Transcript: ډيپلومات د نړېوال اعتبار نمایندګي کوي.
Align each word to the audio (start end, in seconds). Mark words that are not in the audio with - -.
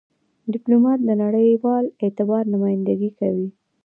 ډيپلومات 0.53 0.99
د 1.05 1.09
نړېوال 1.23 1.85
اعتبار 2.03 2.43
نمایندګي 2.53 3.11
کوي. 3.19 3.47